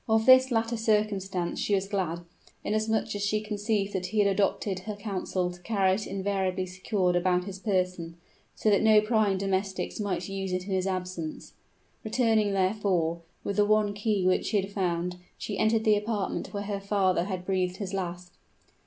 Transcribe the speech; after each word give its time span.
Of 0.09 0.25
this 0.25 0.49
latter 0.49 0.77
circumstance 0.77 1.59
she 1.59 1.75
was 1.75 1.87
glad; 1.87 2.21
inasmuch 2.63 3.13
as 3.15 3.21
she 3.23 3.39
conceived 3.39 3.93
that 3.93 4.07
he 4.07 4.17
had 4.17 4.27
adopted 4.27 4.79
her 4.79 4.95
counsel 4.95 5.51
to 5.51 5.61
carry 5.61 5.93
it 5.93 6.07
invariably 6.07 6.65
secured 6.65 7.15
about 7.15 7.43
his 7.43 7.59
person, 7.59 8.17
so 8.55 8.71
that 8.71 8.81
no 8.81 8.99
prying 9.01 9.37
domestics 9.37 9.99
might 9.99 10.27
use 10.27 10.53
it 10.53 10.63
in 10.65 10.71
his 10.71 10.87
absence. 10.87 11.53
Returning, 12.03 12.53
therefore, 12.53 13.21
with 13.43 13.57
the 13.57 13.65
one 13.65 13.93
key 13.93 14.25
which 14.25 14.47
she 14.47 14.59
had 14.59 14.71
found, 14.71 15.17
she 15.37 15.59
entered 15.59 15.83
the 15.83 15.95
apartment 15.97 16.51
where 16.51 16.63
her 16.63 16.79
father 16.81 17.25
had 17.25 17.45
breathed 17.45 17.77
his 17.77 17.93
last. 17.93 18.33